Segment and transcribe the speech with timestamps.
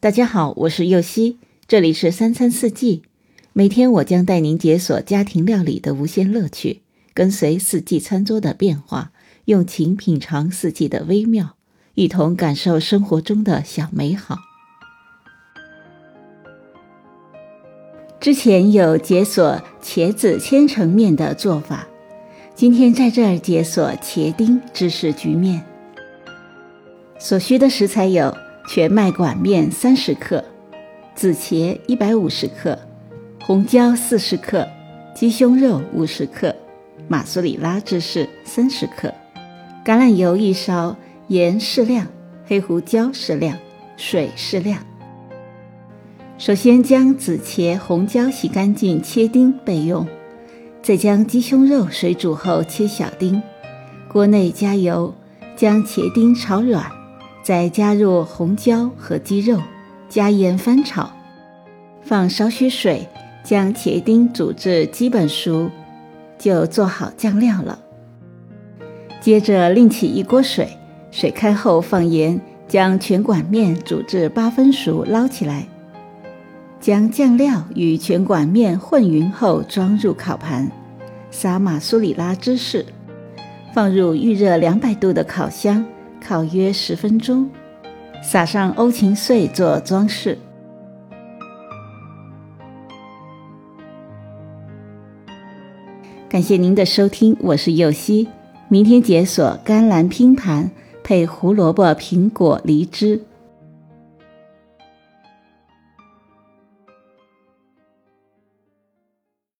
[0.00, 3.02] 大家好，我是右希，这里是三餐四季。
[3.52, 6.82] 每天我将带您解锁家庭料理的无限乐趣，
[7.12, 9.10] 跟随四季餐桌的变化，
[9.46, 11.56] 用情品尝四季的微妙，
[11.94, 14.38] 一同感受生活中的小美好。
[18.20, 21.88] 之前有解锁茄子千层面的做法，
[22.54, 25.60] 今天在这儿解锁茄丁芝士焗面。
[27.18, 28.32] 所需的食材有。
[28.68, 30.44] 全麦管面三十克，
[31.14, 32.78] 紫茄一百五十克，
[33.42, 34.68] 红椒四十克，
[35.14, 36.54] 鸡胸肉五十克，
[37.08, 39.10] 马苏里拉芝士三十克，
[39.82, 40.94] 橄榄油一勺，
[41.28, 42.06] 盐适量，
[42.46, 43.56] 黑胡椒适量，
[43.96, 44.78] 水适量。
[46.36, 50.06] 首先将紫茄、红椒洗干净切丁备用，
[50.82, 53.42] 再将鸡胸肉水煮后切小丁，
[54.12, 55.14] 锅内加油，
[55.56, 56.97] 将茄丁炒软。
[57.48, 59.58] 再加入红椒和鸡肉，
[60.06, 61.10] 加盐翻炒，
[62.02, 63.08] 放少许水，
[63.42, 65.70] 将茄丁煮至基本熟，
[66.36, 67.78] 就做好酱料了。
[69.18, 70.68] 接着另起一锅水，
[71.10, 75.66] 水开后放盐，将全管面煮至八分熟，捞起来，
[76.78, 80.70] 将酱料与全管面混匀后装入烤盘，
[81.30, 82.84] 撒马苏里拉芝士，
[83.72, 85.82] 放入预热两百度的烤箱。
[86.20, 87.48] 烤约十分钟，
[88.22, 90.36] 撒上欧芹碎做装饰。
[96.28, 98.28] 感谢您的收听，我是右希。
[98.68, 100.70] 明天解锁甘蓝拼盘
[101.02, 103.22] 配胡萝卜、苹果、梨汁。